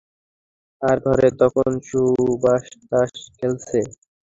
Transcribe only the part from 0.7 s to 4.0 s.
আর ঘরে তখন সুবাতাস খেলছে।